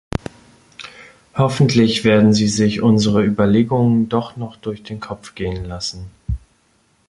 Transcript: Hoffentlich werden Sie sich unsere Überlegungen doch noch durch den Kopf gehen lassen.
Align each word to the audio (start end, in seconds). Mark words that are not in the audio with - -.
Hoffentlich 1.35 2.03
werden 2.03 2.33
Sie 2.33 2.47
sich 2.47 2.81
unsere 2.81 3.23
Überlegungen 3.23 4.09
doch 4.09 4.35
noch 4.35 4.55
durch 4.55 4.81
den 4.81 4.99
Kopf 4.99 5.35
gehen 5.35 5.63
lassen. 5.63 6.09